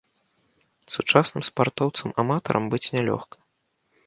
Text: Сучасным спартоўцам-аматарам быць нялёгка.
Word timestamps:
Сучасным 0.93 1.41
спартоўцам-аматарам 1.49 2.63
быць 2.73 2.85
нялёгка. 2.97 3.37